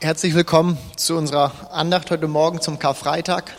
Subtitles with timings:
[0.00, 3.52] Herzlich willkommen zu unserer Andacht heute Morgen zum Karfreitag.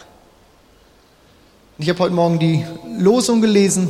[1.78, 2.66] Ich habe heute Morgen die
[2.98, 3.90] Losung gelesen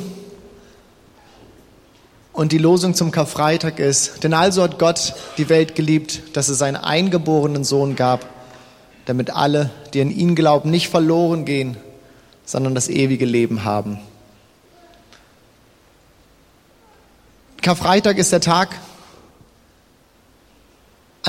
[2.34, 6.58] und die Losung zum Karfreitag ist, denn also hat Gott die Welt geliebt, dass es
[6.58, 8.26] seinen eingeborenen Sohn gab,
[9.06, 11.78] damit alle, die an ihn glauben, nicht verloren gehen,
[12.46, 14.00] sondern das ewige Leben haben.
[17.62, 18.70] Karfreitag ist der Tag,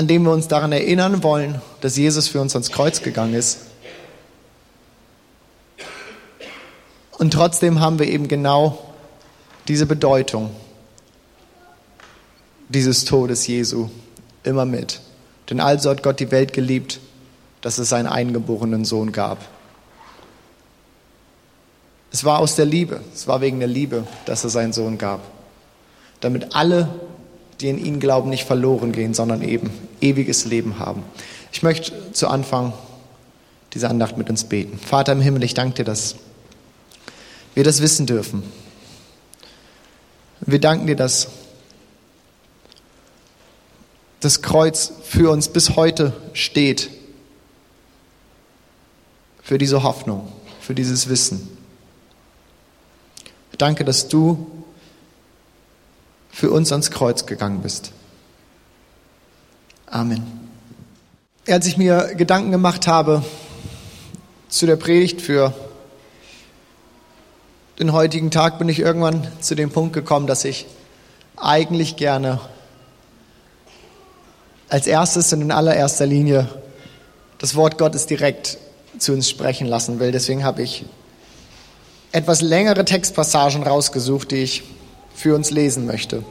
[0.01, 3.58] an dem wir uns daran erinnern wollen, dass Jesus für uns ans Kreuz gegangen ist.
[7.18, 8.79] Und trotzdem haben wir eben genau
[9.68, 10.53] diese Bedeutung
[12.71, 13.91] dieses Todes Jesu
[14.43, 15.03] immer mit.
[15.50, 16.99] Denn also hat Gott die Welt geliebt,
[17.61, 19.36] dass es seinen eingeborenen Sohn gab.
[22.11, 25.21] Es war aus der Liebe, es war wegen der Liebe, dass er seinen Sohn gab,
[26.22, 26.89] damit alle
[27.61, 31.03] die in ihn glauben, nicht verloren gehen, sondern eben ewiges Leben haben.
[31.53, 32.73] Ich möchte zu Anfang
[33.75, 34.78] dieser Andacht mit uns beten.
[34.78, 36.17] Vater im Himmel, ich danke dir, dass
[37.55, 38.42] wir das wissen dürfen.
[40.41, 41.28] Wir danken dir, dass
[44.20, 46.91] das Kreuz für uns bis heute steht,
[49.42, 50.30] für diese Hoffnung,
[50.61, 51.48] für dieses Wissen.
[53.58, 54.49] Danke, dass du
[56.31, 57.92] für uns ans Kreuz gegangen bist.
[59.86, 60.25] Amen.
[61.48, 63.25] Als ich mir Gedanken gemacht habe
[64.48, 65.53] zu der Predigt für
[67.78, 70.67] den heutigen Tag, bin ich irgendwann zu dem Punkt gekommen, dass ich
[71.36, 72.41] eigentlich gerne
[74.69, 76.48] als erstes und in allererster Linie
[77.39, 78.58] das Wort Gottes direkt
[78.98, 80.12] zu uns sprechen lassen will.
[80.12, 80.84] Deswegen habe ich
[82.12, 84.62] etwas längere Textpassagen rausgesucht, die ich
[85.20, 86.24] für uns lesen möchte.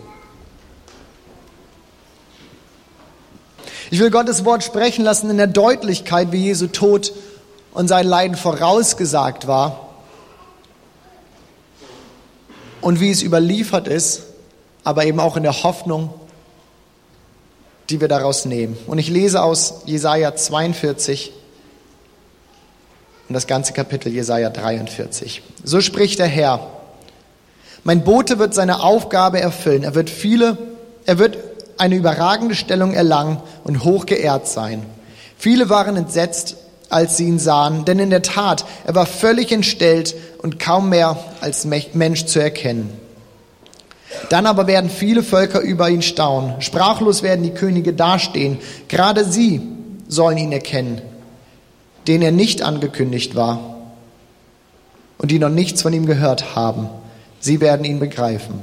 [3.92, 7.12] Ich will Gottes Wort sprechen lassen in der Deutlichkeit, wie Jesu Tod
[7.72, 9.90] und sein Leiden vorausgesagt war
[12.82, 14.24] und wie es überliefert ist,
[14.84, 16.14] aber eben auch in der Hoffnung,
[17.90, 18.78] die wir daraus nehmen.
[18.86, 21.32] Und ich lese aus Jesaja 42
[23.28, 25.42] und das ganze Kapitel Jesaja 43.
[25.64, 26.79] So spricht der Herr.
[27.84, 29.84] Mein Bote wird seine Aufgabe erfüllen.
[29.84, 30.58] Er wird viele,
[31.06, 31.38] er wird
[31.78, 34.86] eine überragende Stellung erlangen und hoch geehrt sein.
[35.38, 36.58] Viele waren entsetzt,
[36.90, 41.18] als sie ihn sahen, denn in der Tat, er war völlig entstellt und kaum mehr
[41.40, 42.90] als Mensch zu erkennen.
[44.30, 46.62] Dann aber werden viele Völker über ihn staunen.
[46.62, 48.58] Sprachlos werden die Könige dastehen.
[48.88, 49.62] Gerade sie
[50.08, 51.02] sollen ihn erkennen,
[52.08, 53.60] denen er nicht angekündigt war
[55.20, 56.90] und die noch nichts von ihm gehört haben.
[57.40, 58.62] Sie werden ihn begreifen.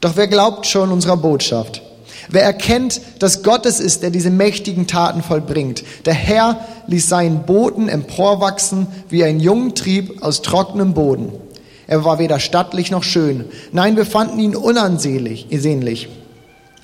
[0.00, 1.82] Doch wer glaubt schon unserer Botschaft?
[2.28, 5.82] Wer erkennt, dass Gott es ist, der diese mächtigen Taten vollbringt?
[6.04, 11.32] Der Herr ließ seinen Boten emporwachsen wie ein jungen Trieb aus trockenem Boden.
[11.86, 13.46] Er war weder stattlich noch schön.
[13.72, 16.08] Nein, wir fanden ihn unansehnlich.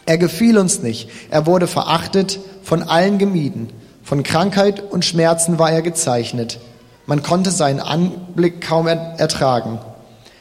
[0.04, 1.09] Er gefiel uns nicht.
[1.31, 3.71] Er wurde verachtet, von allen gemieden.
[4.03, 6.59] Von Krankheit und Schmerzen war er gezeichnet.
[7.06, 9.78] Man konnte seinen Anblick kaum ertragen.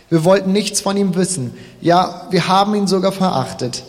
[0.09, 1.55] Wir wollten nichts von ihm wissen.
[1.81, 3.83] Ja, wir haben ihn sogar verachtet.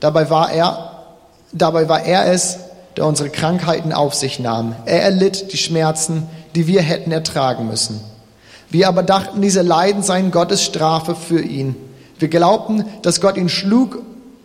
[0.00, 1.04] Dabei war er,
[1.52, 2.58] dabei war er es,
[2.96, 4.74] der unsere Krankheiten auf sich nahm.
[4.86, 8.00] Er erlitt die Schmerzen, die wir hätten ertragen müssen.
[8.70, 11.76] Wir aber dachten, diese Leiden seien Gottes Strafe für ihn.
[12.18, 14.02] Wir glaubten, dass Gott ihn schlug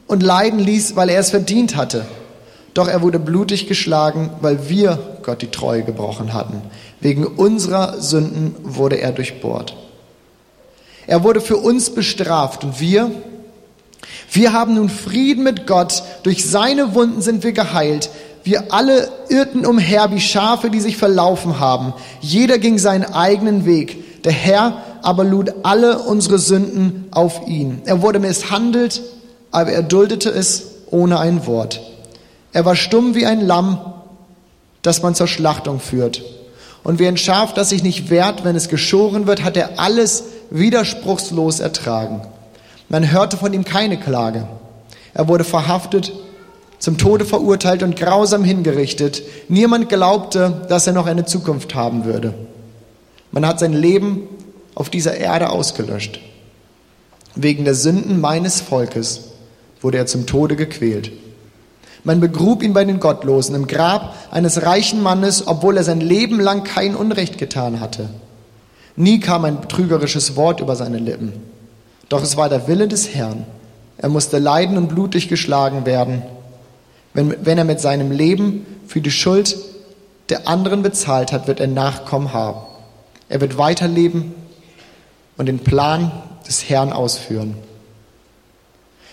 [0.07, 2.05] und leiden ließ, weil er es verdient hatte.
[2.73, 6.61] Doch er wurde blutig geschlagen, weil wir Gott die Treue gebrochen hatten.
[6.99, 9.75] Wegen unserer Sünden wurde er durchbohrt.
[11.07, 13.11] Er wurde für uns bestraft und wir,
[14.31, 16.03] wir haben nun Frieden mit Gott.
[16.23, 18.09] Durch seine Wunden sind wir geheilt.
[18.43, 21.93] Wir alle irrten umher wie Schafe, die sich verlaufen haben.
[22.21, 24.23] Jeder ging seinen eigenen Weg.
[24.23, 27.81] Der Herr aber lud alle unsere Sünden auf ihn.
[27.85, 29.01] Er wurde misshandelt,
[29.51, 31.81] aber er duldete es ohne ein Wort.
[32.53, 33.79] Er war stumm wie ein Lamm,
[34.81, 36.21] das man zur Schlachtung führt.
[36.83, 40.23] Und wie ein Schaf, das sich nicht wehrt, wenn es geschoren wird, hat er alles
[40.51, 42.21] widerspruchslos ertragen.
[42.89, 44.47] Man hörte von ihm keine Klage.
[45.13, 46.13] Er wurde verhaftet,
[46.77, 49.23] zum Tode verurteilt und grausam hingerichtet.
[49.49, 52.33] Niemand glaubte, dass er noch eine Zukunft haben würde.
[53.31, 54.27] Man hat sein Leben
[54.75, 56.19] auf dieser Erde ausgelöscht.
[57.35, 59.21] Wegen der Sünden meines Volkes
[59.81, 61.11] wurde er zum Tode gequält.
[62.03, 66.39] Man begrub ihn bei den Gottlosen im Grab eines reichen Mannes, obwohl er sein Leben
[66.39, 68.09] lang kein Unrecht getan hatte.
[68.95, 71.33] Nie kam ein betrügerisches Wort über seine Lippen.
[72.09, 73.45] Doch es war der Wille des Herrn.
[73.97, 76.23] Er musste leiden und blutig geschlagen werden.
[77.13, 79.57] Wenn, wenn er mit seinem Leben für die Schuld
[80.29, 82.61] der anderen bezahlt hat, wird er Nachkommen haben.
[83.29, 84.33] Er wird weiterleben
[85.37, 86.11] und den Plan
[86.47, 87.55] des Herrn ausführen.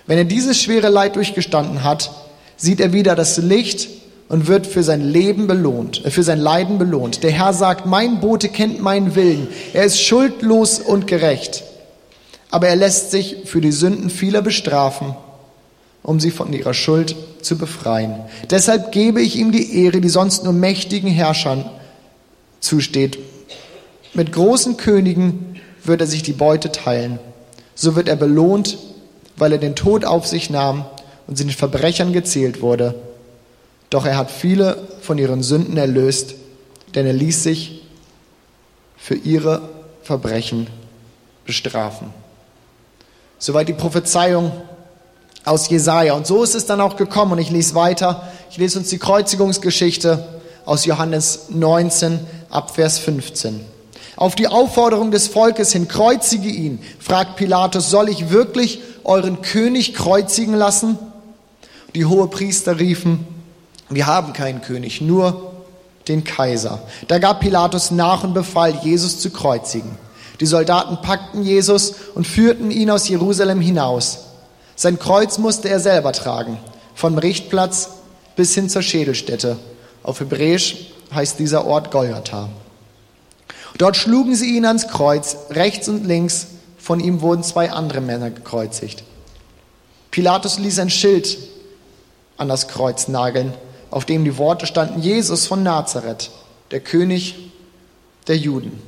[0.07, 2.11] Wenn er dieses schwere Leid durchgestanden hat,
[2.57, 3.89] sieht er wieder das Licht
[4.29, 7.23] und wird für sein Leben belohnt, äh, für sein Leiden belohnt.
[7.23, 9.49] Der Herr sagt, mein Bote kennt meinen Willen.
[9.73, 11.65] Er ist schuldlos und gerecht.
[12.51, 15.15] Aber er lässt sich für die Sünden vieler bestrafen,
[16.03, 18.21] um sie von ihrer Schuld zu befreien.
[18.51, 21.69] Deshalb gebe ich ihm die Ehre, die sonst nur mächtigen Herrschern
[22.61, 23.19] zusteht.
[24.15, 27.19] Mit großen Königen wird er sich die Beute teilen.
[27.75, 28.79] So wird er belohnt,
[29.37, 30.85] weil er den Tod auf sich nahm
[31.27, 32.95] und sie den Verbrechern gezählt wurde.
[33.91, 36.35] Doch er hat viele von ihren Sünden erlöst,
[36.95, 37.83] denn er ließ sich
[38.97, 39.63] für ihre
[40.03, 40.69] Verbrechen
[41.45, 42.13] bestrafen.
[43.39, 44.53] Soweit die Prophezeiung
[45.45, 46.15] aus Jesaja.
[46.15, 47.33] Und so ist es dann auch gekommen.
[47.33, 48.29] Und ich lese weiter.
[48.51, 50.27] Ich lese uns die Kreuzigungsgeschichte
[50.65, 52.21] aus Johannes 19
[52.51, 53.61] ab Vers 15.
[54.17, 59.95] Auf die Aufforderung des Volkes hin, kreuzige ihn, fragt Pilatus, soll ich wirklich euren König
[59.95, 60.99] kreuzigen lassen?
[61.95, 63.27] Die Hohepriester riefen,
[63.91, 65.53] wir haben keinen König, nur
[66.09, 66.81] den Kaiser.
[67.07, 69.97] Da gab Pilatus nach und befahl, Jesus zu kreuzigen.
[70.41, 74.21] Die Soldaten packten Jesus und führten ihn aus Jerusalem hinaus.
[74.77, 76.59] Sein Kreuz musste er selber tragen,
[76.95, 77.91] vom Richtplatz
[78.37, 79.59] bis hin zur Schädelstätte.
[80.03, 82.49] Auf Hebräisch heißt dieser Ort Golgatha.
[83.79, 86.49] Dort schlugen sie ihn ans Kreuz, rechts und links
[86.79, 89.05] von ihm wurden zwei andere Männer gekreuzigt.
[90.11, 91.37] Pilatus ließ ein Schild
[92.39, 93.53] an das Kreuz nageln,
[93.91, 96.31] auf dem die Worte standen, Jesus von Nazareth,
[96.71, 97.37] der König
[98.27, 98.81] der Juden.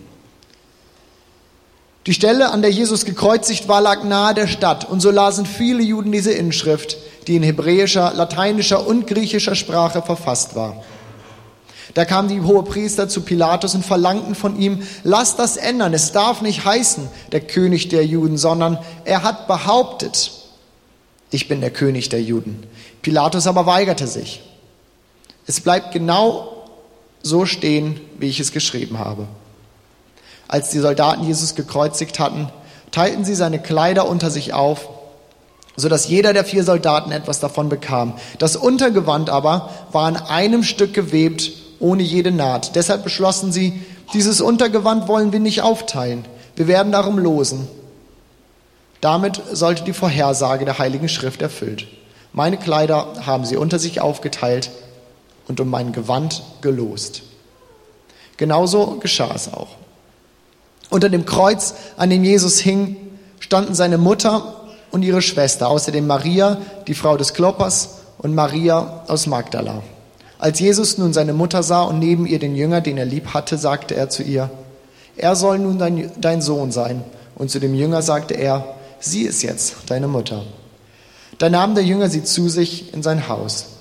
[2.06, 5.82] Die Stelle, an der Jesus gekreuzigt war, lag nahe der Stadt, und so lasen viele
[5.82, 10.82] Juden diese Inschrift, die in hebräischer, lateinischer und griechischer Sprache verfasst war.
[11.94, 16.40] Da kamen die Hohepriester zu Pilatus und verlangten von ihm, lass das ändern, es darf
[16.40, 20.30] nicht heißen, der König der Juden, sondern er hat behauptet,
[21.30, 22.62] ich bin der König der Juden.
[23.02, 24.42] Pilatus aber weigerte sich.
[25.46, 26.66] Es bleibt genau
[27.22, 29.26] so stehen, wie ich es geschrieben habe.
[30.48, 32.48] Als die Soldaten Jesus gekreuzigt hatten,
[32.90, 34.88] teilten sie seine Kleider unter sich auf,
[35.76, 38.14] so dass jeder der vier Soldaten etwas davon bekam.
[38.38, 42.74] Das Untergewand aber war an einem Stück gewebt, ohne jede Naht.
[42.74, 43.80] Deshalb beschlossen sie,
[44.12, 46.24] dieses Untergewand wollen wir nicht aufteilen.
[46.56, 47.68] Wir werden darum losen.
[49.00, 51.86] Damit sollte die Vorhersage der Heiligen Schrift erfüllt.
[52.32, 54.70] Meine Kleider haben sie unter sich aufgeteilt
[55.50, 57.22] und um mein Gewand gelost.
[58.36, 59.66] Genauso geschah es auch.
[60.90, 62.96] Unter dem Kreuz, an dem Jesus hing,
[63.40, 64.60] standen seine Mutter
[64.92, 69.82] und ihre Schwester, außerdem Maria, die Frau des Kloppers, und Maria aus Magdala.
[70.38, 73.58] Als Jesus nun seine Mutter sah und neben ihr den Jünger, den er lieb hatte,
[73.58, 74.50] sagte er zu ihr,
[75.16, 77.02] er soll nun dein, dein Sohn sein.
[77.34, 80.44] Und zu dem Jünger sagte er, sie ist jetzt deine Mutter.
[81.38, 83.79] Da nahm der Jünger sie zu sich in sein Haus.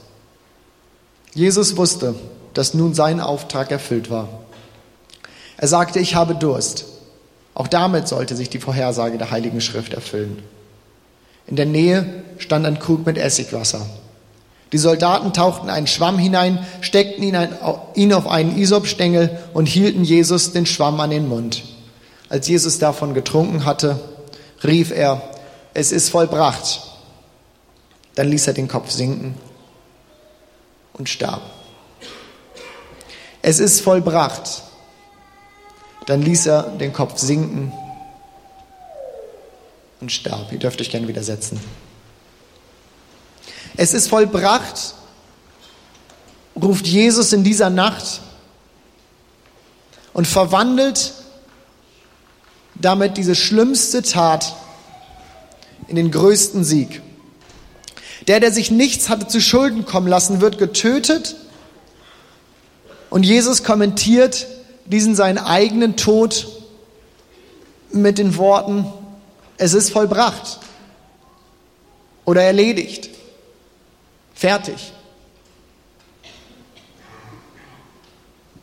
[1.40, 2.16] Jesus wusste,
[2.54, 4.28] dass nun sein Auftrag erfüllt war.
[5.56, 6.84] Er sagte, ich habe Durst.
[7.54, 10.44] Auch damit sollte sich die Vorhersage der Heiligen Schrift erfüllen.
[11.48, 13.86] In der Nähe stand ein Krug mit Essigwasser.
[14.74, 17.56] Die Soldaten tauchten einen Schwamm hinein, steckten ihn, ein,
[17.96, 21.64] ihn auf einen Isopstängel und hielten Jesus den Schwamm an den Mund.
[22.28, 23.98] Als Jesus davon getrunken hatte,
[24.62, 25.22] rief er,
[25.74, 26.82] es ist vollbracht.
[28.16, 29.36] Dann ließ er den Kopf sinken
[31.00, 31.42] und starb.
[33.42, 34.64] Es ist vollbracht.
[36.06, 37.72] Dann ließ er den Kopf sinken
[40.02, 40.52] und starb.
[40.52, 41.60] Ihr dürft euch gerne widersetzen.
[43.78, 44.94] Es ist vollbracht,
[46.62, 48.22] ruft Jesus in dieser Nacht
[50.14, 51.14] und verwandelt
[52.76, 54.56] damit diese schlimmste Tat
[55.88, 57.02] in den größten Sieg.
[58.28, 61.36] Der, der sich nichts hatte zu Schulden kommen lassen, wird getötet
[63.10, 64.48] und Jesus kommentiert
[64.86, 66.48] diesen seinen eigenen Tod
[67.92, 68.86] mit den Worten,
[69.58, 70.60] es ist vollbracht
[72.26, 73.10] oder erledigt,
[74.34, 74.94] fertig.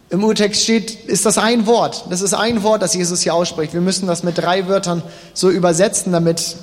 [0.08, 2.04] Im Urtext steht, ist das ein Wort.
[2.10, 3.74] Das ist ein Wort, das Jesus hier ausspricht.
[3.74, 5.02] Wir müssen das mit drei Wörtern
[5.34, 6.56] so übersetzen, damit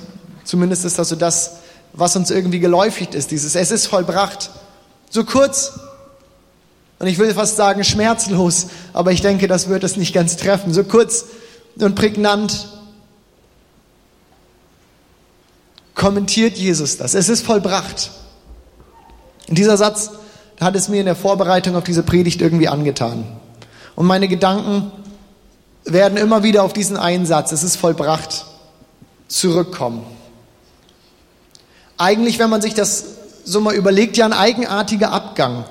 [0.44, 1.58] zumindest ist das so das,
[1.94, 3.30] was uns irgendwie geläufig ist.
[3.30, 4.50] Dieses Es ist vollbracht.
[5.10, 5.78] So kurz.
[6.98, 10.72] Und ich will fast sagen schmerzlos, aber ich denke, das wird es nicht ganz treffen.
[10.72, 11.26] So kurz
[11.78, 12.68] und prägnant
[15.94, 17.14] kommentiert Jesus das.
[17.14, 18.10] Es ist vollbracht.
[19.48, 20.10] Und dieser Satz
[20.60, 23.24] hat es mir in der Vorbereitung auf diese Predigt irgendwie angetan.
[23.96, 24.90] Und meine Gedanken
[25.84, 28.46] werden immer wieder auf diesen einen Satz, es ist vollbracht,
[29.28, 30.04] zurückkommen.
[31.96, 33.04] Eigentlich, wenn man sich das
[33.44, 35.64] so mal überlegt, ja ein eigenartiger Abgang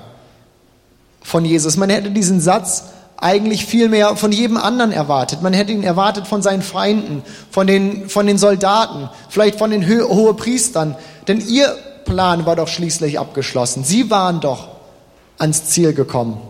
[1.22, 1.76] von Jesus.
[1.76, 2.84] Man hätte diesen Satz
[3.16, 5.42] eigentlich viel mehr von jedem anderen erwartet.
[5.42, 9.88] Man hätte ihn erwartet von seinen Feinden, von den, von den Soldaten, vielleicht von den
[9.88, 10.96] Ho Hohepriestern.
[11.26, 13.84] Denn ihr Plan war doch schließlich abgeschlossen.
[13.84, 14.68] Sie waren doch
[15.38, 16.40] ans Ziel gekommen.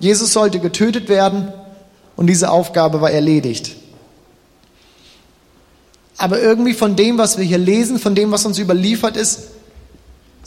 [0.00, 1.52] Jesus sollte getötet werden
[2.16, 3.76] und diese Aufgabe war erledigt.
[6.16, 9.48] Aber irgendwie von dem, was wir hier lesen, von dem, was uns überliefert ist,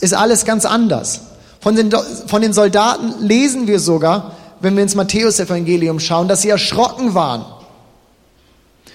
[0.00, 1.20] ist alles ganz anders.
[1.60, 1.90] Von den,
[2.26, 7.44] von den Soldaten lesen wir sogar, wenn wir ins Matthäusevangelium schauen, dass sie erschrocken waren.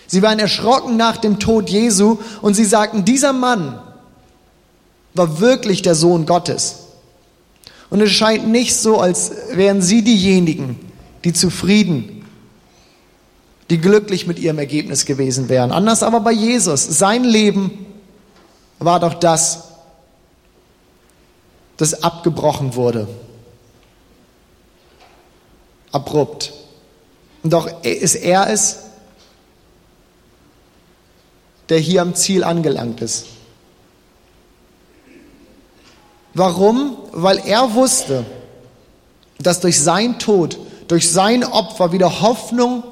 [0.07, 3.79] Sie waren erschrocken nach dem Tod Jesu und sie sagten, dieser Mann
[5.13, 6.79] war wirklich der Sohn Gottes.
[7.89, 10.79] Und es scheint nicht so, als wären sie diejenigen,
[11.23, 12.12] die zufrieden,
[13.73, 15.71] die glücklich mit ihrem Ergebnis gewesen wären.
[15.71, 16.83] Anders aber bei Jesus.
[16.83, 17.87] Sein Leben
[18.77, 19.69] war doch das,
[21.77, 23.07] das abgebrochen wurde
[25.91, 26.53] abrupt.
[27.41, 28.81] Und doch ist er es,
[31.69, 33.25] der hier am Ziel angelangt ist.
[36.35, 36.95] Warum?
[37.11, 38.23] Weil er wusste,
[39.39, 42.83] dass durch sein Tod, durch sein Opfer wieder Hoffnung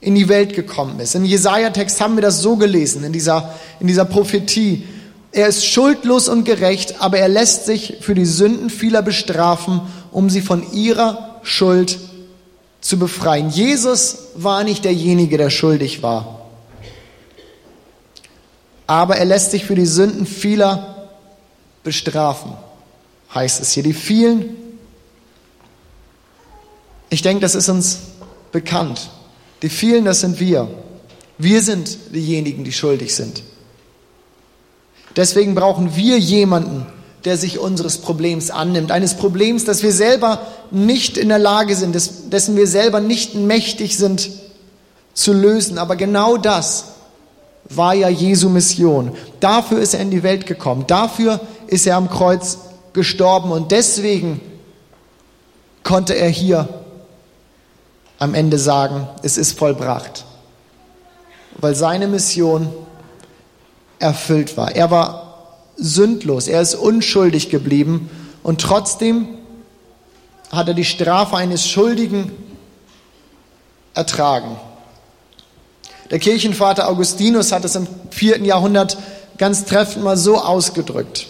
[0.00, 1.14] in die Welt gekommen ist.
[1.14, 4.86] Im Jesaja-Text haben wir das so gelesen, in dieser, in dieser Prophetie.
[5.32, 10.30] Er ist schuldlos und gerecht, aber er lässt sich für die Sünden vieler bestrafen, um
[10.30, 11.98] sie von ihrer Schuld
[12.80, 13.50] zu befreien.
[13.50, 16.40] Jesus war nicht derjenige, der schuldig war.
[18.86, 21.08] Aber er lässt sich für die Sünden vieler
[21.84, 22.54] bestrafen,
[23.32, 23.82] heißt es hier.
[23.82, 24.56] Die vielen,
[27.08, 27.98] ich denke, das ist uns
[28.50, 29.10] bekannt.
[29.62, 30.68] Die vielen, das sind wir.
[31.38, 33.42] Wir sind diejenigen, die schuldig sind.
[35.16, 36.86] Deswegen brauchen wir jemanden,
[37.24, 38.90] der sich unseres Problems annimmt.
[38.90, 41.94] Eines Problems, das wir selber nicht in der Lage sind,
[42.32, 44.30] dessen wir selber nicht mächtig sind
[45.12, 45.78] zu lösen.
[45.78, 46.86] Aber genau das
[47.68, 49.12] war ja Jesu Mission.
[49.40, 50.84] Dafür ist er in die Welt gekommen.
[50.86, 52.58] Dafür ist er am Kreuz
[52.92, 53.50] gestorben.
[53.50, 54.40] Und deswegen
[55.82, 56.68] konnte er hier
[58.20, 60.24] am Ende sagen, es ist vollbracht.
[61.56, 62.72] Weil seine Mission
[63.98, 64.76] erfüllt war.
[64.76, 68.08] Er war sündlos, er ist unschuldig geblieben
[68.42, 69.26] und trotzdem
[70.52, 72.32] hat er die Strafe eines Schuldigen
[73.94, 74.56] ertragen.
[76.10, 78.98] Der Kirchenvater Augustinus hat es im vierten Jahrhundert
[79.38, 81.26] ganz treffend mal so ausgedrückt.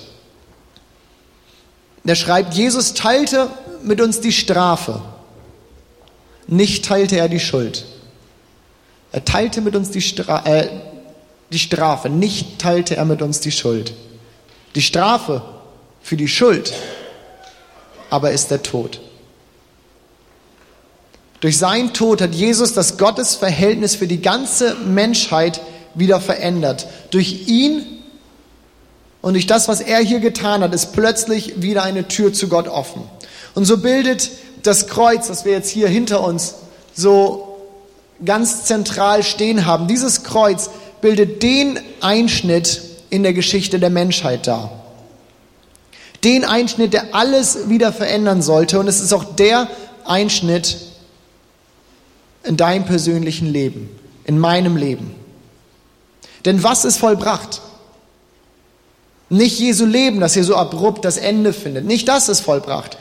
[2.02, 3.48] Der schreibt, Jesus teilte
[3.82, 5.02] mit uns die Strafe,
[6.50, 7.84] nicht teilte er die Schuld.
[9.12, 10.68] Er teilte mit uns die, Stra äh,
[11.50, 13.92] die Strafe, nicht teilte er mit uns die Schuld.
[14.74, 15.42] Die Strafe
[16.02, 16.72] für die Schuld
[18.10, 19.00] aber ist der Tod.
[21.40, 25.60] Durch seinen Tod hat Jesus das Gottesverhältnis für die ganze Menschheit
[25.94, 26.86] wieder verändert.
[27.10, 27.86] Durch ihn
[29.22, 32.68] und durch das, was er hier getan hat, ist plötzlich wieder eine Tür zu Gott
[32.68, 33.02] offen.
[33.54, 34.30] Und so bildet
[34.62, 36.54] das Kreuz, das wir jetzt hier hinter uns
[36.94, 37.58] so
[38.24, 44.70] ganz zentral stehen haben, dieses Kreuz bildet den Einschnitt in der Geschichte der Menschheit dar.
[46.24, 48.78] Den Einschnitt, der alles wieder verändern sollte.
[48.78, 49.68] Und es ist auch der
[50.04, 50.76] Einschnitt
[52.44, 53.88] in deinem persönlichen Leben,
[54.24, 55.14] in meinem Leben.
[56.44, 57.62] Denn was ist vollbracht?
[59.30, 61.84] Nicht Jesu Leben, das hier so abrupt das Ende findet.
[61.84, 62.98] Nicht das ist vollbracht.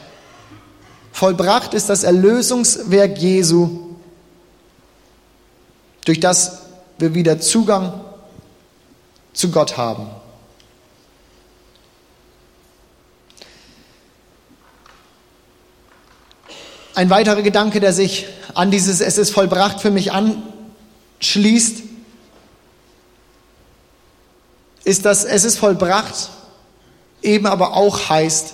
[1.12, 3.96] Vollbracht ist das Erlösungswerk Jesu,
[6.06, 6.64] durch das
[6.98, 8.02] wir wieder Zugang
[9.34, 10.08] zu Gott haben.
[16.96, 21.84] Ein weiterer Gedanke, der sich an dieses Es ist vollbracht für mich anschließt,
[24.84, 26.30] ist, dass es ist vollbracht
[27.22, 28.54] eben aber auch heißt,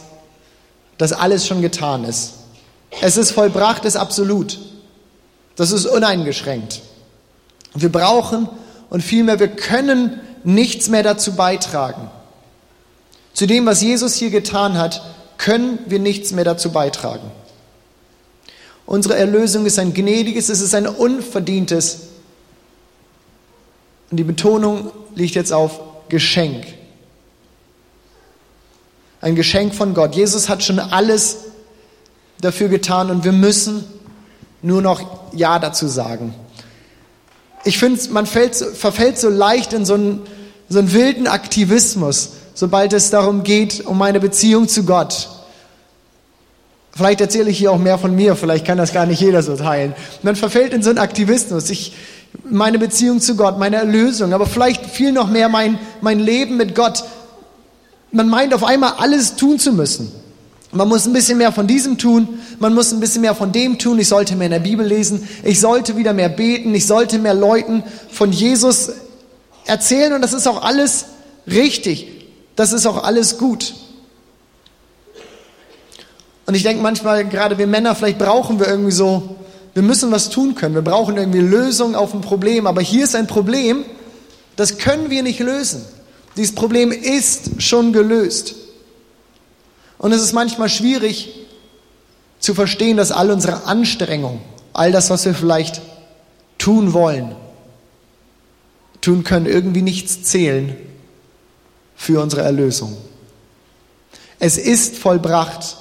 [0.98, 2.34] dass alles schon getan ist.
[3.02, 4.60] Es ist vollbracht ist absolut.
[5.56, 6.82] Das ist uneingeschränkt.
[7.74, 8.50] Wir brauchen
[8.90, 12.10] und vielmehr wir können nichts mehr dazu beitragen.
[13.34, 15.02] Zu dem, was Jesus hier getan hat,
[15.38, 17.30] können wir nichts mehr dazu beitragen.
[18.86, 22.10] Unsere Erlösung ist ein gnädiges, es ist ein unverdientes.
[24.12, 26.66] Und die Betonung liegt jetzt auf Geschenk.
[29.22, 30.16] Ein Geschenk von Gott.
[30.16, 31.45] Jesus hat schon alles
[32.42, 33.84] dafür getan und wir müssen
[34.62, 35.02] nur noch
[35.34, 36.34] Ja dazu sagen.
[37.64, 40.22] Ich finde, man fällt, verfällt so leicht in so einen,
[40.70, 45.30] so einen wilden Aktivismus, sobald es darum geht, um meine Beziehung zu Gott.
[46.92, 49.58] Vielleicht erzähle ich hier auch mehr von mir, vielleicht kann das gar nicht jeder so
[49.58, 49.94] teilen.
[50.24, 51.70] Man verfällt in so einen Aktivismus.
[51.70, 51.94] Ich,
[52.50, 56.74] meine Beziehung zu Gott, meine Erlösung, aber vielleicht viel noch mehr mein, mein Leben mit
[56.74, 57.04] Gott.
[58.12, 60.12] Man meint auf einmal alles tun zu müssen.
[60.76, 63.80] Man muss ein bisschen mehr von diesem tun, man muss ein bisschen mehr von dem
[63.80, 63.98] tun.
[63.98, 67.34] Ich sollte mehr in der Bibel lesen, ich sollte wieder mehr beten, ich sollte mehr
[67.34, 68.92] Leuten von Jesus
[69.66, 71.06] erzählen und das ist auch alles
[71.48, 72.08] richtig,
[72.58, 73.74] das ist auch alles gut.
[76.46, 79.38] Und ich denke manchmal, gerade wir Männer, vielleicht brauchen wir irgendwie so,
[79.74, 80.76] wir müssen was tun können.
[80.76, 82.68] Wir brauchen irgendwie Lösungen auf ein Problem.
[82.68, 83.84] Aber hier ist ein Problem,
[84.56, 85.84] das können wir nicht lösen.
[86.38, 88.56] Dieses Problem ist schon gelöst.
[89.98, 91.30] Und es ist manchmal schwierig
[92.40, 94.42] zu verstehen, dass all unsere Anstrengungen,
[94.74, 95.82] all das, was wir vielleicht
[96.58, 97.36] tun wollen,
[99.02, 100.76] tun können, irgendwie nichts zählen
[101.96, 102.98] für unsere Erlösung.
[104.40, 105.78] Es ist vollbracht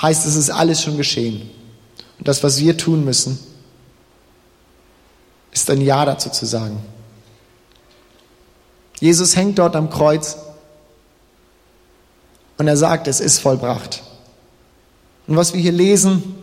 [0.00, 1.50] heißt, es ist alles schon geschehen.
[2.18, 3.38] Und das, was wir tun müssen,
[5.52, 6.80] ist ein Ja dazu zu sagen.
[9.00, 10.36] Jesus hängt dort am Kreuz
[12.58, 14.02] und er sagt, es ist vollbracht.
[15.26, 16.34] Und was wir hier lesen,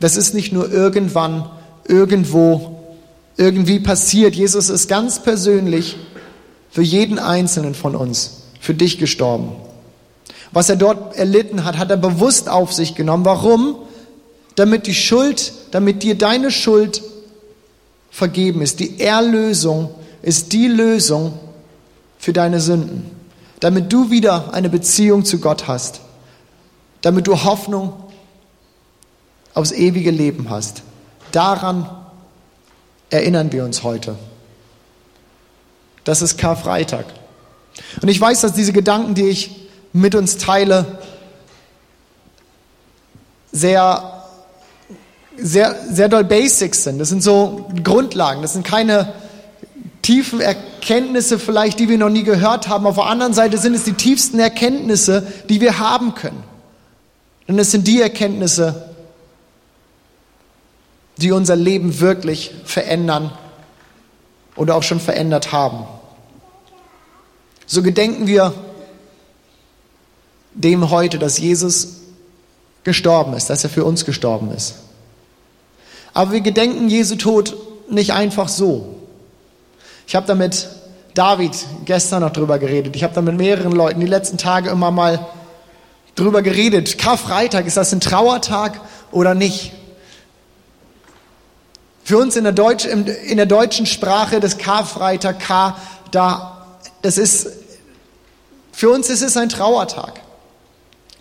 [0.00, 1.48] das ist nicht nur irgendwann,
[1.86, 2.80] irgendwo,
[3.36, 4.34] irgendwie passiert.
[4.34, 5.96] Jesus ist ganz persönlich
[6.70, 9.52] für jeden Einzelnen von uns, für dich gestorben.
[10.52, 13.24] Was er dort erlitten hat, hat er bewusst auf sich genommen.
[13.24, 13.76] Warum?
[14.56, 17.02] Damit die Schuld, damit dir deine Schuld
[18.10, 18.80] vergeben ist.
[18.80, 19.90] Die Erlösung
[20.22, 21.38] ist die Lösung
[22.18, 23.19] für deine Sünden.
[23.60, 26.00] Damit du wieder eine Beziehung zu Gott hast.
[27.02, 27.92] Damit du Hoffnung
[29.54, 30.82] aufs ewige Leben hast.
[31.32, 31.88] Daran
[33.10, 34.16] erinnern wir uns heute.
[36.04, 37.04] Das ist Karfreitag.
[38.00, 40.98] Und ich weiß, dass diese Gedanken, die ich mit uns teile,
[43.52, 44.24] sehr,
[45.36, 46.98] sehr, sehr doll Basics sind.
[46.98, 49.12] Das sind so Grundlagen, das sind keine
[50.02, 52.86] tiefen Erkenntnisse vielleicht, die wir noch nie gehört haben.
[52.86, 56.42] Auf der anderen Seite sind es die tiefsten Erkenntnisse, die wir haben können.
[57.48, 58.90] Denn es sind die Erkenntnisse,
[61.16, 63.32] die unser Leben wirklich verändern
[64.56, 65.84] oder auch schon verändert haben.
[67.66, 68.54] So gedenken wir
[70.54, 72.00] dem heute, dass Jesus
[72.84, 74.76] gestorben ist, dass er für uns gestorben ist.
[76.12, 77.56] Aber wir gedenken Jesu Tod
[77.88, 78.99] nicht einfach so.
[80.10, 80.66] Ich habe damit
[81.14, 81.52] David
[81.84, 82.96] gestern noch drüber geredet.
[82.96, 85.24] Ich habe da mit mehreren Leuten die letzten Tage immer mal
[86.16, 86.98] drüber geredet.
[86.98, 88.80] Karfreitag, ist das ein Trauertag
[89.12, 89.72] oder nicht?
[92.02, 95.76] Für uns in der, Deutsch, in der deutschen Sprache das Karfreitag, K,
[96.10, 96.66] da,
[97.02, 97.46] das ist,
[98.72, 100.20] für uns ist es ein Trauertag.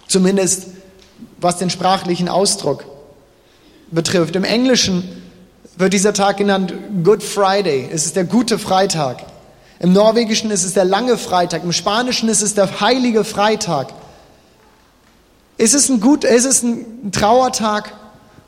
[0.07, 0.65] Zumindest
[1.37, 2.85] was den sprachlichen Ausdruck
[3.91, 4.35] betrifft.
[4.35, 5.28] Im Englischen
[5.79, 6.73] wird dieser Tag genannt
[7.05, 7.87] Good Friday.
[7.91, 9.23] Es ist der gute Freitag.
[9.79, 11.63] Im Norwegischen ist es der lange Freitag.
[11.63, 13.93] Im Spanischen ist es der heilige Freitag.
[15.57, 17.93] Ist es ein gut, ist es ein Trauertag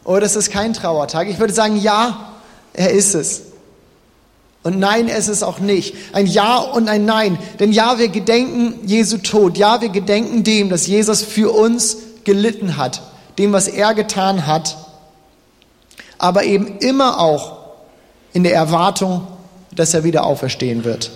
[0.04, 1.30] oder ist es kein Trauertag?
[1.30, 2.34] Ich würde sagen, ja,
[2.74, 3.44] er ist es.
[4.64, 5.96] Und nein, es ist auch nicht.
[6.12, 7.40] Ein Ja und ein Nein.
[7.62, 9.58] Denn ja, wir gedenken Jesu Tod.
[9.58, 13.02] Ja, wir gedenken dem, dass Jesus für uns gelitten hat.
[13.38, 14.76] Dem, was er getan hat.
[16.22, 17.58] Aber eben immer auch
[18.32, 19.26] in der Erwartung,
[19.76, 21.10] dass er wieder auferstehen wird.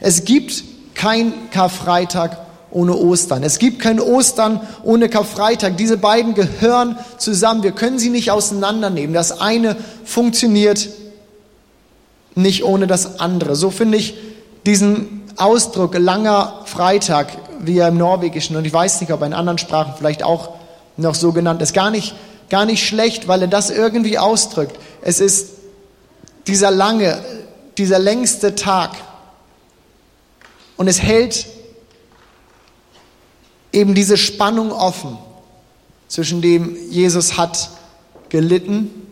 [0.00, 2.38] Es gibt kein Karfreitag
[2.72, 3.44] ohne Ostern.
[3.44, 5.76] Es gibt kein Ostern ohne Karfreitag.
[5.76, 7.62] Diese beiden gehören zusammen.
[7.62, 9.14] Wir können sie nicht auseinandernehmen.
[9.14, 10.88] Das eine funktioniert
[12.34, 13.54] nicht ohne das andere.
[13.54, 14.14] So finde ich
[14.66, 17.28] diesen Ausdruck langer Freitag,
[17.60, 20.50] wie er im Norwegischen und ich weiß nicht, ob in anderen Sprachen vielleicht auch
[20.96, 22.16] noch so genannt ist, gar nicht,
[22.50, 24.78] gar nicht schlecht, weil er das irgendwie ausdrückt.
[25.02, 25.50] Es ist
[26.46, 27.22] dieser lange,
[27.76, 28.96] dieser längste Tag
[30.76, 31.46] und es hält
[33.72, 35.18] eben diese Spannung offen
[36.08, 37.70] zwischen dem Jesus hat
[38.30, 39.08] gelitten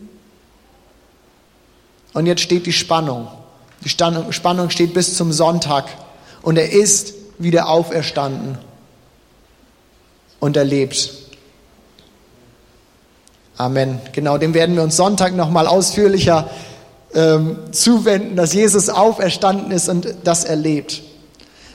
[2.17, 3.27] und jetzt steht die Spannung.
[3.83, 5.85] Die Spannung steht bis zum Sonntag.
[6.41, 8.57] Und er ist wieder auferstanden.
[10.39, 11.11] Und er lebt.
[13.57, 13.99] Amen.
[14.13, 16.47] Genau, dem werden wir uns Sonntag nochmal ausführlicher
[17.15, 21.01] ähm, zuwenden, dass Jesus auferstanden ist und das erlebt.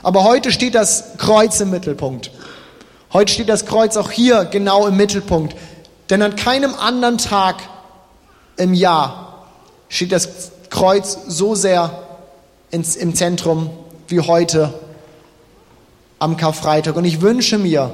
[0.01, 2.31] Aber heute steht das Kreuz im Mittelpunkt.
[3.11, 5.57] Heute steht das Kreuz auch hier genau im Mittelpunkt.
[6.09, 7.57] Denn an keinem anderen Tag
[8.55, 9.45] im Jahr
[9.89, 11.99] steht das Kreuz so sehr
[12.71, 13.69] ins, im Zentrum
[14.07, 14.73] wie heute
[16.17, 16.95] am Karfreitag.
[16.95, 17.91] Und ich wünsche mir,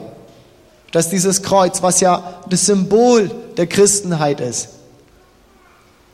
[0.91, 4.69] dass dieses Kreuz, was ja das Symbol der Christenheit ist,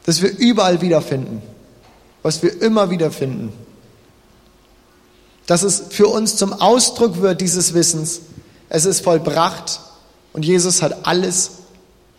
[0.07, 1.43] dass wir überall wiederfinden,
[2.23, 3.53] was wir immer wiederfinden.
[5.45, 8.21] Dass es für uns zum Ausdruck wird dieses Wissens,
[8.67, 9.79] es ist vollbracht
[10.33, 11.51] und Jesus hat alles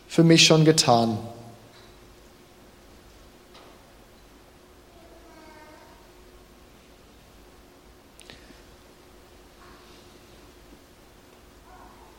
[0.07, 1.19] für mich schon getan.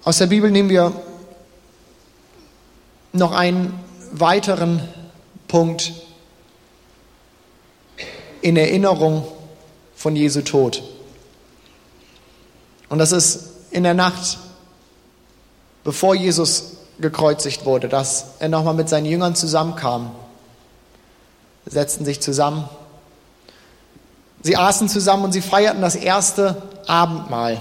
[0.03, 1.06] Aus der Bibel nehmen wir
[3.17, 3.77] noch einen
[4.11, 4.81] weiteren
[5.47, 5.93] Punkt
[8.41, 9.27] in Erinnerung
[9.95, 10.83] von Jesu Tod.
[12.89, 14.37] Und das ist in der Nacht,
[15.83, 20.11] bevor Jesus gekreuzigt wurde, dass er nochmal mit seinen Jüngern zusammenkam.
[21.65, 22.69] Sie setzten sich zusammen.
[24.41, 27.59] Sie aßen zusammen und sie feierten das erste Abendmahl.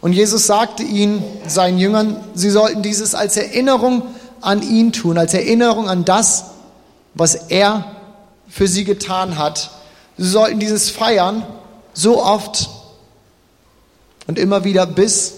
[0.00, 4.02] Und Jesus sagte ihnen, seinen Jüngern, sie sollten dieses als Erinnerung
[4.40, 6.44] an ihn tun, als Erinnerung an das,
[7.14, 7.84] was er
[8.48, 9.70] für sie getan hat.
[10.16, 11.44] Sie sollten dieses feiern,
[11.92, 12.70] so oft
[14.26, 15.34] und immer wieder, bis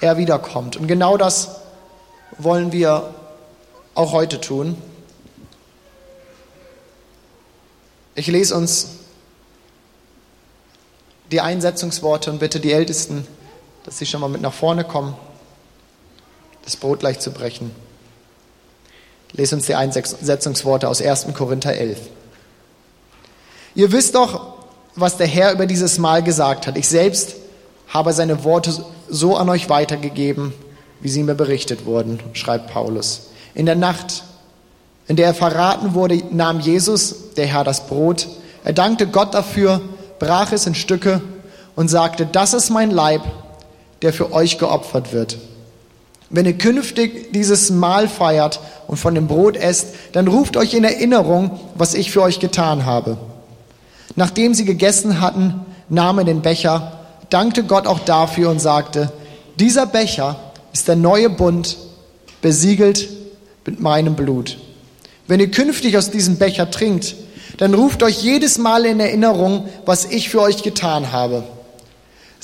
[0.00, 0.76] er wiederkommt.
[0.76, 1.56] Und genau das
[2.38, 3.14] wollen wir
[3.94, 4.76] auch heute tun.
[8.16, 8.88] Ich lese uns
[11.30, 13.26] die Einsetzungsworte und bitte die Ältesten
[13.84, 15.14] dass Sie schon mal mit nach vorne kommen,
[16.64, 17.70] das Brot gleich zu brechen.
[19.32, 21.26] Lese uns die Einsetzungsworte aus 1.
[21.34, 21.98] Korinther 11.
[23.74, 24.54] Ihr wisst doch,
[24.94, 26.78] was der Herr über dieses Mal gesagt hat.
[26.78, 27.36] Ich selbst
[27.88, 28.72] habe seine Worte
[29.08, 30.54] so an euch weitergegeben,
[31.00, 33.30] wie sie mir berichtet wurden, schreibt Paulus.
[33.54, 34.24] In der Nacht,
[35.08, 38.28] in der er verraten wurde, nahm Jesus, der Herr, das Brot.
[38.62, 39.82] Er dankte Gott dafür,
[40.18, 41.20] brach es in Stücke
[41.74, 43.22] und sagte, das ist mein Leib,
[44.04, 45.38] der für euch geopfert wird.
[46.30, 50.84] Wenn ihr künftig dieses Mahl feiert und von dem Brot esst, dann ruft euch in
[50.84, 53.16] Erinnerung, was ich für euch getan habe.
[54.14, 59.10] Nachdem sie gegessen hatten, nahm er den Becher, dankte Gott auch dafür und sagte,
[59.58, 60.36] dieser Becher
[60.72, 61.78] ist der neue Bund,
[62.42, 63.08] besiegelt
[63.64, 64.58] mit meinem Blut.
[65.26, 67.16] Wenn ihr künftig aus diesem Becher trinkt,
[67.56, 71.44] dann ruft euch jedes Mal in Erinnerung, was ich für euch getan habe.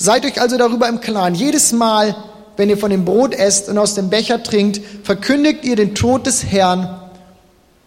[0.01, 1.35] Seid euch also darüber im Klaren.
[1.35, 2.15] Jedes Mal,
[2.57, 6.25] wenn ihr von dem Brot esst und aus dem Becher trinkt, verkündigt ihr den Tod
[6.25, 6.99] des Herrn,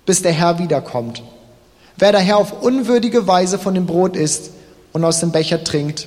[0.06, 1.24] bis der Herr wiederkommt.
[1.96, 4.52] Wer daher auf unwürdige Weise von dem Brot isst
[4.92, 6.06] und aus dem Becher trinkt,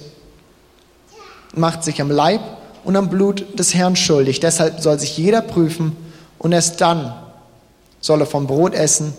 [1.53, 2.39] macht sich am Leib
[2.85, 4.39] und am Blut des Herrn schuldig.
[4.39, 5.93] Deshalb soll sich jeder prüfen
[6.39, 7.15] und erst dann
[7.99, 9.13] soll er vom Brot essen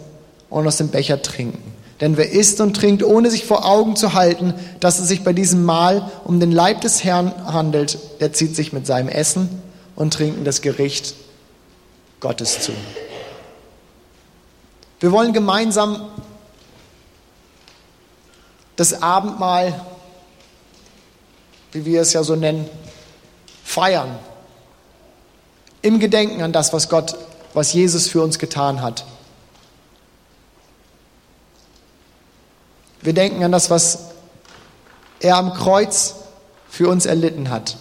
[0.49, 1.78] und aus dem Becher trinken.
[2.01, 5.33] Denn wer isst und trinkt, ohne sich vor Augen zu halten, dass es sich bei
[5.33, 9.49] diesem Mahl um den Leib des Herrn handelt, der zieht sich mit seinem Essen
[9.97, 11.15] und Trinken das Gericht
[12.21, 12.73] Gottes zu.
[15.01, 16.09] Wir wollen gemeinsam
[18.77, 19.81] das Abendmahl,
[21.73, 22.69] wie wir es ja so nennen,
[23.65, 24.19] feiern.
[25.83, 27.17] Im Gedenken an das, was Gott,
[27.55, 29.05] was Jesus für uns getan hat.
[33.01, 34.11] Wir denken an das, was
[35.21, 36.15] er am Kreuz
[36.69, 37.77] für uns erlitten hat.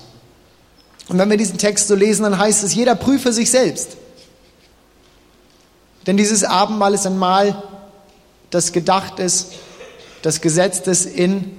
[1.07, 3.97] Und wenn wir diesen Text so lesen, dann heißt es, jeder prüfe sich selbst.
[6.05, 7.61] Denn dieses Abendmahl ist ein Mahl,
[8.49, 9.53] das gedacht ist,
[10.21, 11.57] das gesetzt ist in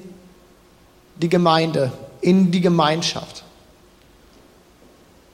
[1.17, 3.45] die Gemeinde, in die Gemeinschaft.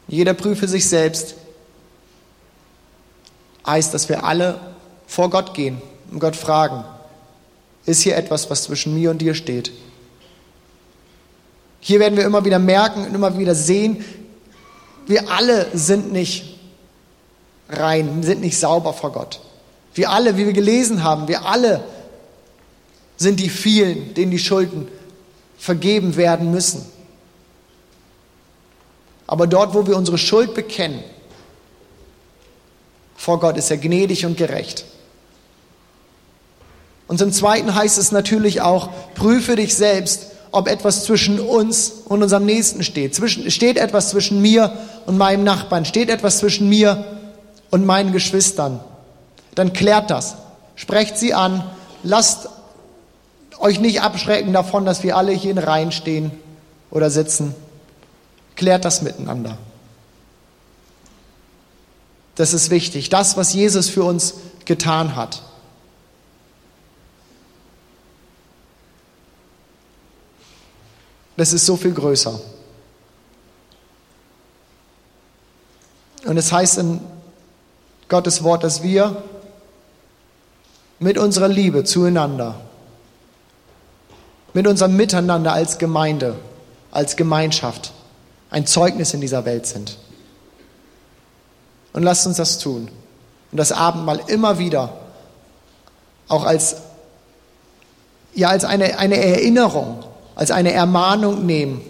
[0.08, 1.34] Jeder prüfe sich selbst,
[3.66, 4.60] heißt, dass wir alle
[5.06, 6.84] vor Gott gehen und Gott fragen,
[7.86, 9.72] ist hier etwas, was zwischen mir und dir steht.
[11.80, 14.04] Hier werden wir immer wieder merken und immer wieder sehen,
[15.06, 16.58] wir alle sind nicht
[17.68, 19.40] rein, sind nicht sauber vor Gott.
[19.94, 21.84] Wir alle, wie wir gelesen haben, wir alle
[23.16, 24.88] sind die vielen, denen die Schulden
[25.58, 26.84] vergeben werden müssen.
[29.26, 31.02] Aber dort, wo wir unsere Schuld bekennen,
[33.16, 34.84] vor Gott ist er gnädig und gerecht.
[37.14, 42.24] Und zum Zweiten heißt es natürlich auch, prüfe dich selbst, ob etwas zwischen uns und
[42.24, 43.14] unserem Nächsten steht.
[43.14, 45.84] Zwischen, steht etwas zwischen mir und meinem Nachbarn?
[45.84, 47.04] Steht etwas zwischen mir
[47.70, 48.80] und meinen Geschwistern?
[49.54, 50.34] Dann klärt das.
[50.74, 51.62] Sprecht sie an.
[52.02, 52.48] Lasst
[53.60, 56.32] euch nicht abschrecken davon, dass wir alle hier in Reihen stehen
[56.90, 57.54] oder sitzen.
[58.56, 59.56] Klärt das miteinander.
[62.34, 63.08] Das ist wichtig.
[63.08, 65.43] Das, was Jesus für uns getan hat.
[71.36, 72.38] Das ist so viel größer.
[76.24, 77.00] Und es heißt in
[78.08, 79.22] Gottes Wort, dass wir
[80.98, 82.60] mit unserer Liebe zueinander,
[84.52, 86.36] mit unserem Miteinander als Gemeinde,
[86.90, 87.92] als Gemeinschaft
[88.50, 89.98] ein Zeugnis in dieser Welt sind.
[91.92, 92.88] Und lasst uns das tun.
[93.50, 94.96] Und das Abendmahl immer wieder
[96.28, 96.76] auch als,
[98.34, 101.80] ja, als eine, eine Erinnerung, als eine Ermahnung nehmen,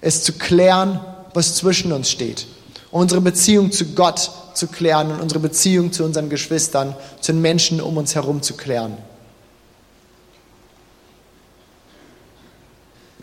[0.00, 1.00] es zu klären,
[1.32, 2.46] was zwischen uns steht.
[2.90, 7.80] Unsere Beziehung zu Gott zu klären und unsere Beziehung zu unseren Geschwistern, zu den Menschen
[7.80, 8.96] um uns herum zu klären.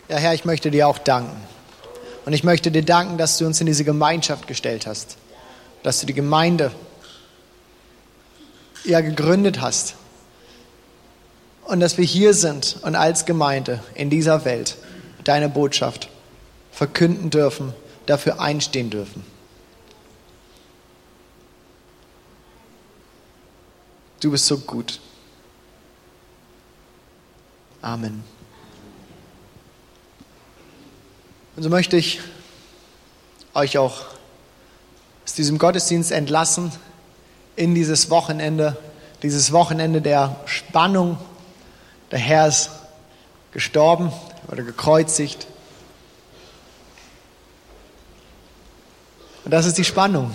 [0.08, 1.36] Ja, Herr, ich möchte dir auch danken.
[2.24, 5.16] Und ich möchte dir danken, dass du uns in diese Gemeinschaft gestellt hast
[5.82, 6.72] dass du die Gemeinde
[8.84, 9.94] ja gegründet hast
[11.64, 14.76] und dass wir hier sind und als Gemeinde in dieser Welt
[15.24, 16.08] deine Botschaft
[16.70, 17.72] verkünden dürfen,
[18.06, 19.24] dafür einstehen dürfen.
[24.20, 25.00] Du bist so gut.
[27.80, 28.22] Amen.
[31.56, 32.20] Und so möchte ich
[33.54, 34.02] euch auch
[35.24, 36.72] aus diesem Gottesdienst entlassen
[37.56, 38.76] in dieses Wochenende,
[39.22, 41.18] dieses Wochenende der Spannung.
[42.12, 42.70] Der Herr ist
[43.52, 44.12] gestorben
[44.48, 45.46] oder gekreuzigt.
[49.44, 50.32] Und das ist die Spannung.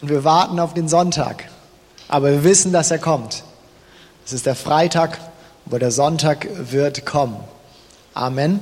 [0.00, 1.48] Und wir warten auf den Sonntag,
[2.06, 3.42] aber wir wissen, dass er kommt.
[4.24, 5.18] Es ist der Freitag,
[5.66, 7.42] aber der Sonntag wird kommen.
[8.14, 8.60] Amen.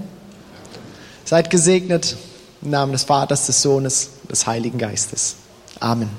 [1.25, 2.17] Seid gesegnet
[2.63, 5.37] im Namen des Vaters, des Sohnes des Heiligen Geistes.
[5.81, 6.11] Amen.